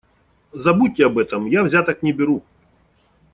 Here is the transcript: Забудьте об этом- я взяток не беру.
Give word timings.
Забудьте 0.51 1.05
об 1.05 1.19
этом- 1.19 1.45
я 1.45 1.61
взяток 1.63 2.01
не 2.01 2.11
беру. 2.11 2.43